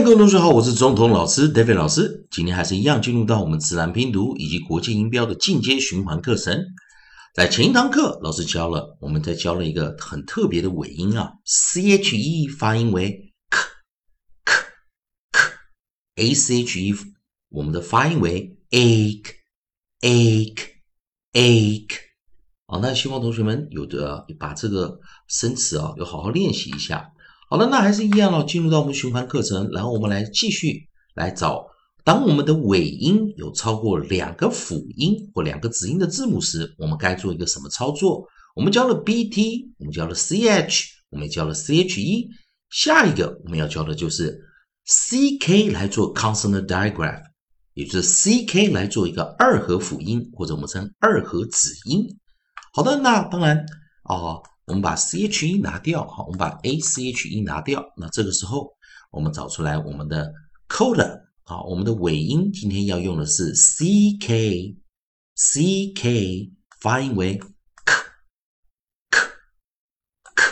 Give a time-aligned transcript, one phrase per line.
[0.00, 2.26] 各位同学好，我是中统老师 David 老师。
[2.30, 6.64] 今天还是一样进入到我们自然拼读以及国际音标的进阶循环课程。
[7.34, 13.58] 在前一堂课，老师教了，我们在教了一个很特别的尾音啊，c h e 发音为 k
[14.46, 14.54] k
[15.30, 16.94] k，a c h e
[17.50, 19.34] 我们的发音为 ache
[20.00, 20.68] ache
[21.34, 21.96] ache。
[22.66, 24.98] 好，那希望同学们有的把这个
[25.28, 27.11] 生词啊，要好好练习一下。
[27.52, 28.42] 好了，那还是一样哦。
[28.48, 31.66] 进入到我们循环课程，然后我们来继续来找，
[32.02, 38.26] 当我们的尾音有超过两个辅音或两个子音的字母时，我们该做一个什么操作？
[38.56, 42.26] 我们教了 bt，我们教了 ch，我们教了 che。
[42.70, 44.40] 下一个我们要教的就是
[44.86, 47.20] ck 来做 consonant digraph，
[47.74, 52.06] 也就是 ck 来做一个二合辅音，或者我们称二合子音。
[52.72, 53.58] 好的，那当然
[54.04, 54.40] 啊。
[54.66, 57.84] 我们把 c h e 拿掉，好，我们把 a c h e 拿掉。
[57.96, 58.70] 那这个时候，
[59.10, 60.32] 我们找出来我们的
[60.68, 67.48] coda，好，我们的尾音今天要用的是 c k，c k 发音为 k
[69.10, 69.18] k
[70.34, 70.42] k。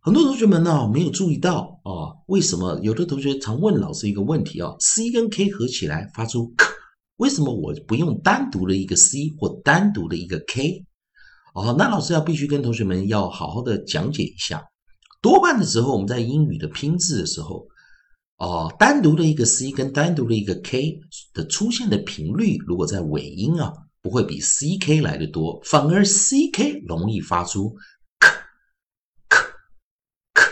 [0.00, 6.66] 很多同学们呢没有注意到啊，为什么有的同学常问老师一个问题啊，c 跟 k 合起来发出 k，
[7.18, 10.84] 为什么我不用单独的一个 c 或单独的一个 k？
[11.54, 14.62] 哦，那老师要必须跟同学们要好好的讲解一下。
[15.22, 17.66] 多半的时候，我们在英语的拼字的时候，
[18.36, 20.98] 哦，单独的一个 c 跟单独的一个 k
[21.34, 27.76] 的出现的频率，如果在尾音啊，不会比 c k 来的多，反而 c k 容易发出
[28.18, 28.30] k
[29.28, 29.38] k
[30.32, 30.44] k。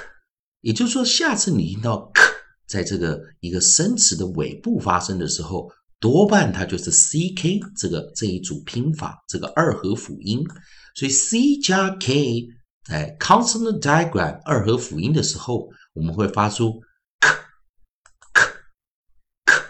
[0.61, 2.23] 也就是说，下次你听到 k
[2.67, 10.45] 在这个一个生词的尾部发生的时候，多半它就是 c k 这个这一组拼法，这个二合辅音。
[10.95, 12.47] 所以 c 加 k
[12.85, 16.81] 在 consonant diagram 二合辅音的时候，我们会发出
[17.21, 17.29] k
[18.33, 18.43] k
[19.45, 19.63] k。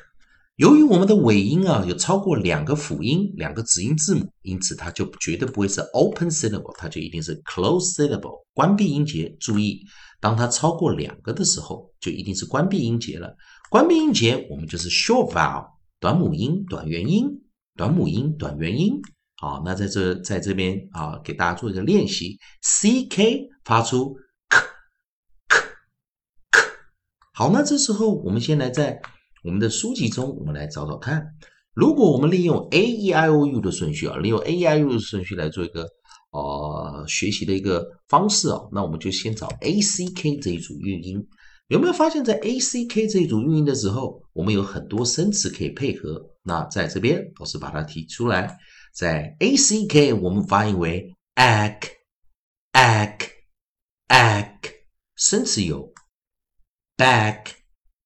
[0.57, 9.35] 由于我们的尾音啊有超过两个辅音、两个子音字母，因此它就绝对不会是 open syllable，它就一定是 close syllable，关闭音节。
[9.41, 9.85] 注意，
[10.21, 13.37] 当它超过两个的时候，就一定是关闭音节了。
[13.71, 15.67] 关闭音节，我们就是 short vowel，
[16.01, 17.43] 短母音、短元音、
[17.77, 19.01] 短母音、短元音。
[19.41, 24.15] 好，那在这在这边啊，给大家做一个练习，c k 发出
[24.49, 24.59] k
[25.49, 25.59] k
[26.51, 26.61] k。
[27.35, 29.01] 好，那这时候我们先来在
[29.45, 31.25] 我们的书籍中，我们来找找看，
[31.73, 35.87] 如果我们利用 a e i o u 的顺序啊，利用 a e i o u 的顺序来做一个
[36.33, 41.25] 呃学习的一个方式啊，那我们就先找 a c k 这一组韵音。
[41.69, 46.31] 有没有发现，在 a c k 这一组韵音的时候，我们有很多生词可以配合？
[46.45, 48.57] 那在这边，老师把它提出来。
[48.95, 51.81] 在 a c k 我们发音为 ack
[52.73, 53.31] ack
[54.07, 54.61] ack，
[55.17, 55.93] 生词有
[56.97, 57.47] back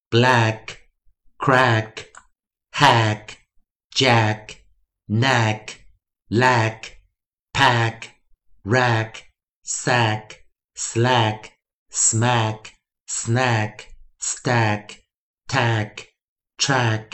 [0.08, 0.68] black
[1.36, 2.06] crack
[2.70, 3.34] hack
[3.94, 4.56] jack
[5.06, 5.66] neck
[6.30, 6.84] lack
[7.52, 8.04] pack
[8.64, 9.16] rack
[9.66, 10.30] sack
[10.74, 11.50] slack
[11.90, 12.70] smack
[13.06, 13.80] snack
[14.18, 15.02] stack
[15.46, 16.11] tack
[16.62, 17.06] track，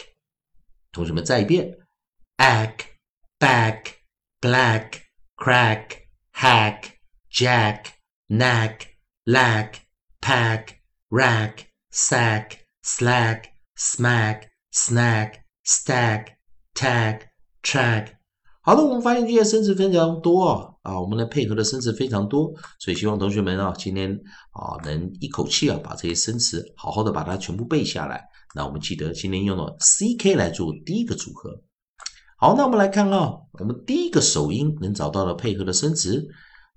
[0.93, 1.79] 同学们再一遍
[2.37, 2.99] ack。
[3.41, 3.85] back,
[4.41, 4.95] black,
[5.37, 6.99] crack, hack,
[7.31, 7.85] jack,
[8.29, 8.81] nack
[9.25, 9.75] lack,
[10.21, 13.45] pack, rack, sack, slack,
[13.77, 15.35] smack, snack,
[15.65, 16.25] stack,
[16.75, 17.29] tag,
[17.63, 18.09] track。
[18.63, 24.11] 好的，我们发现这些生词非常多啊，啊，我们的配合的生词非常多，所以希望同学们啊，今天
[24.51, 28.29] 啊能一口气啊把这些生词好好的把它全部背下来。
[28.55, 31.63] 那我们记得今天用了 CK 来做第一个组合。
[32.37, 36.25] 好，那我们来看啊，我们第一个首音能找到的配合的生词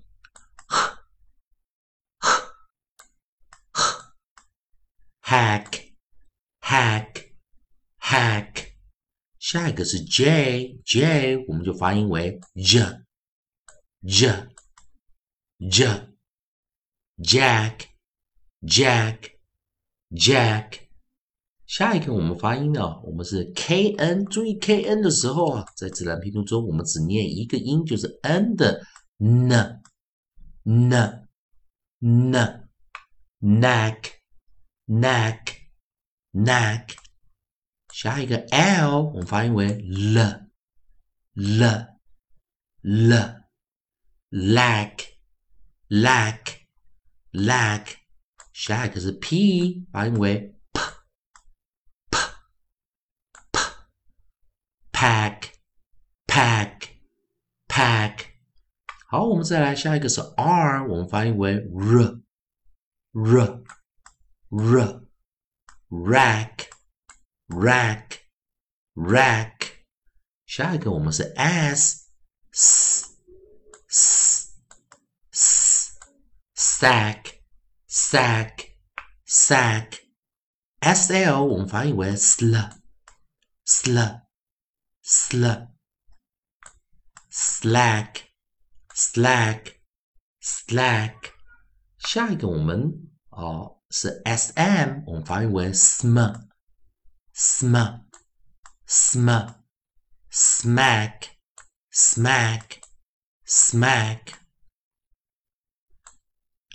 [5.28, 5.92] hack
[6.62, 7.26] hack
[8.00, 8.68] hack，
[9.40, 12.80] 下一个是 j，j 我们就发音为 j。
[14.06, 14.48] j
[15.70, 15.86] j
[17.18, 17.80] jack
[18.62, 19.32] jack
[20.12, 20.80] jack，
[21.66, 28.82] 下一个我们发音呢，我们是 k n，注意 k n 的时候啊，在自然拼读中我们只念一个音，就是 n 的
[29.18, 29.52] n
[30.64, 31.28] n
[32.00, 32.70] n
[33.42, 34.17] neck
[34.87, 35.57] neck
[36.33, 36.97] neck，
[37.93, 40.49] 下一个 l 我们发音为 l
[41.35, 41.89] l
[42.83, 45.09] l。lack
[45.91, 46.63] lack
[47.33, 47.97] lack，
[48.55, 50.81] 下一个是 p，发音为 p
[52.11, 52.19] p
[53.53, 53.61] p
[54.91, 55.51] pack
[56.27, 56.89] pack
[57.69, 58.25] pack。
[59.07, 62.23] 好，我们再来下一个是 r，我们发音为 r
[63.13, 63.63] r
[64.51, 65.03] r
[65.89, 66.69] rack
[67.49, 68.19] rack
[68.95, 69.73] rack。
[70.47, 72.09] 下一个我们是 s
[72.53, 73.09] s
[73.89, 74.53] s
[75.31, 75.99] s
[76.55, 77.41] sack
[77.89, 78.75] sack
[79.27, 80.01] sack
[80.81, 82.71] s l 我们发音为 sl
[83.65, 84.21] sl
[85.03, 85.69] sl
[87.31, 88.23] slack
[88.95, 89.77] slack
[90.43, 91.33] slack
[91.99, 96.49] 下一个我们哦 是 s m 我们发音为 sm
[97.35, 97.77] sm
[98.87, 99.55] sm
[100.31, 101.29] smack
[101.93, 102.63] smack
[103.47, 104.21] smack。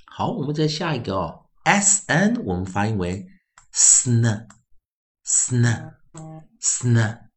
[0.06, 3.28] 好，我们再下一个哦，s n 我们发音为
[3.74, 4.48] sn
[5.26, 5.94] sn
[6.62, 7.30] sn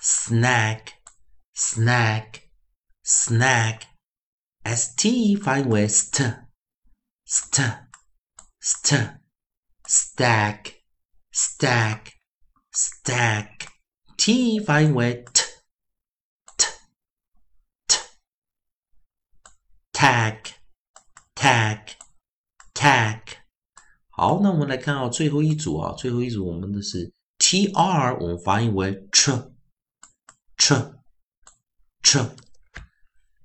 [0.00, 0.86] snack
[1.54, 2.42] snack
[3.04, 6.38] snack。s t 发音为 st
[8.67, 9.21] St
[9.85, 10.73] stack
[11.31, 12.01] stack
[12.73, 13.67] stack。
[14.17, 15.43] t 发音为 t
[19.93, 20.55] tag
[21.33, 21.93] tag
[22.73, 23.21] tag，
[24.09, 29.53] 好，那我们来看啊，最后一组啊，最后一组我们的是 tr，我们发音为 tr
[30.57, 30.99] tr
[32.03, 32.35] tr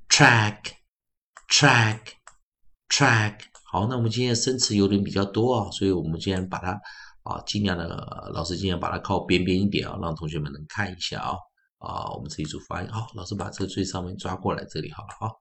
[0.08, 0.72] track
[1.48, 2.00] track
[2.88, 3.51] track。
[3.72, 6.78] 好，那我们今天生词有点比较多啊，所以我们今天把它
[7.22, 11.32] 啊，尽量的老师尽量把它靠边边一点啊，让同学们能看一下啊
[11.78, 15.32] 啊，我们这一组发音好，老师把这个最上面抓过来这里好了啊。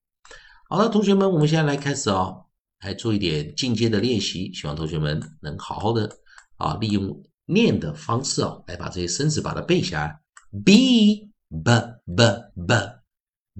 [0.69, 2.45] 好的，同学们，我们现在来开始哦，
[2.85, 6.09] 来做一点进阶的练习，希望同学们能好好的
[6.55, 10.17] 啊，利用念的方式哦，来把这些生词把它背下来。
[10.63, 11.65] b b
[12.05, 12.15] b
[12.65, 12.75] b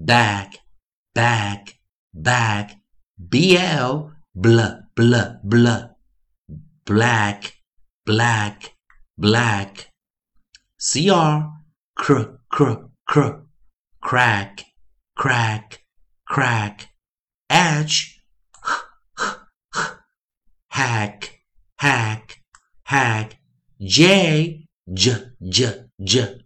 [0.06, 0.54] bag
[1.14, 1.66] bag
[2.24, 2.70] bag
[3.30, 4.60] b l bl
[4.96, 5.88] blah, blah,
[6.86, 7.54] black
[8.06, 8.74] black
[9.18, 9.90] black.
[10.78, 11.52] C r
[11.96, 13.44] cr cr cr.
[14.02, 14.66] Crack
[15.16, 15.84] crack
[16.26, 16.88] crack.
[17.54, 18.22] Edge,
[20.70, 21.42] hack,
[21.78, 22.42] hack,
[22.84, 23.38] hack,
[23.82, 26.42] j, j, j, j,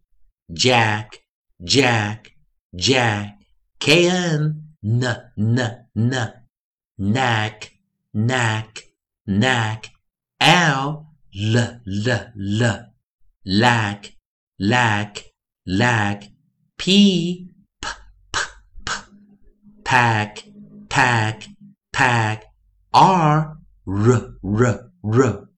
[0.51, 1.19] jack,
[1.63, 2.31] jack,
[2.75, 3.37] jack,
[3.79, 5.03] kn, n,
[5.37, 5.59] n,
[5.95, 6.33] n,
[6.97, 7.71] knack,
[8.15, 8.81] knack,
[9.27, 9.91] knack,
[10.39, 11.05] l,
[11.35, 12.85] l, l, l,
[13.45, 14.15] lack,
[14.57, 15.23] lack,
[15.67, 16.23] lack,
[16.77, 17.49] p,
[17.81, 17.87] p,
[18.31, 18.39] p,
[18.85, 18.91] p,
[19.83, 20.43] pack,
[20.87, 21.47] pack,
[21.91, 22.45] pack,
[22.93, 25.49] r, r, r, r,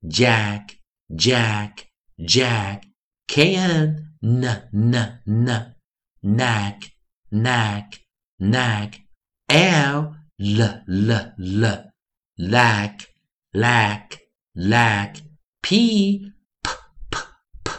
[0.09, 0.77] jack
[1.15, 1.87] jack
[2.25, 2.83] jack
[3.27, 4.95] kn n n
[5.25, 5.75] n
[6.23, 6.91] knack
[7.31, 7.99] knack
[8.39, 9.01] knack
[9.49, 11.91] l l l l
[12.37, 13.07] lack
[13.53, 15.21] lack lag,
[15.61, 16.31] p,
[16.63, 16.69] p,
[17.09, 17.17] p,
[17.63, 17.71] p,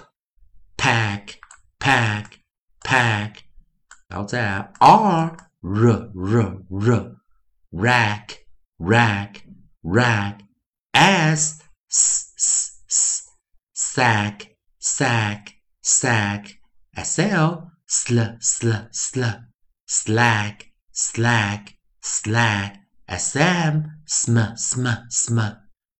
[0.79, 1.39] pack,
[1.79, 2.41] pack,
[2.83, 3.45] pack，
[4.09, 7.17] 然后再来 r, r, r, r,
[7.71, 8.39] rack,
[8.79, 9.43] rack,
[9.83, 10.39] rack,
[10.93, 11.61] s,
[11.96, 13.22] s, s, s,
[13.74, 14.38] sack,
[14.80, 15.44] sack,
[15.82, 16.44] sack,
[17.12, 17.48] sl,
[17.88, 19.24] sl, sl, sl,
[19.88, 20.58] slack,
[20.92, 21.64] slack,
[22.02, 22.72] slack,
[23.08, 23.76] sm,
[24.06, 25.40] sm, sm, sm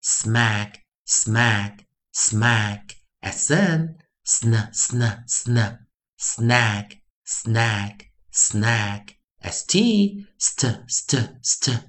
[0.06, 2.96] smack, smack, smack.
[3.24, 5.80] Sn, sn, sn, sn,
[6.16, 9.18] snack, snack, snack.
[9.42, 11.84] St, st, st, st,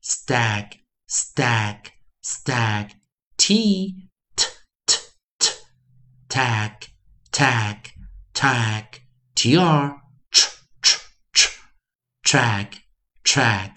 [0.00, 2.99] stack, stack, stack.
[3.50, 3.96] T,
[4.36, 4.46] t
[5.38, 5.50] t
[6.28, 6.70] tag
[7.32, 7.86] tack,
[8.32, 9.00] tack.
[9.34, 9.90] Tr,
[10.30, 10.98] tr, tr,
[11.32, 11.48] tr,
[12.22, 12.74] track,
[13.24, 13.72] track,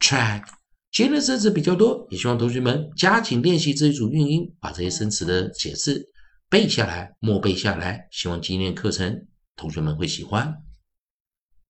[0.00, 0.46] track.
[0.90, 6.04] 今天的生词比较多，也希望同学们加紧练习这一组韵音，把这些生词的解释
[6.48, 8.08] 背下来，默背下来。
[8.10, 10.52] 希望今天的课程同学们会喜欢。